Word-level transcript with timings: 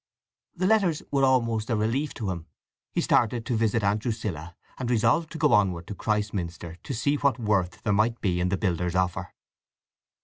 The 0.55 0.65
letters 0.65 1.03
were 1.11 1.23
almost 1.23 1.69
a 1.69 1.75
relief 1.75 2.11
to 2.15 2.31
him. 2.31 2.47
He 2.91 3.01
started 3.01 3.45
to 3.45 3.55
visit 3.55 3.83
Aunt 3.83 4.01
Drusilla, 4.01 4.55
and 4.79 4.89
resolved 4.89 5.31
to 5.33 5.37
go 5.37 5.53
onward 5.53 5.85
to 5.85 5.93
Christminster 5.93 6.79
to 6.81 6.93
see 6.95 7.17
what 7.17 7.37
worth 7.37 7.83
there 7.83 7.93
might 7.93 8.19
be 8.19 8.39
in 8.39 8.49
the 8.49 8.57
builder's 8.57 8.95
offer. 8.95 9.31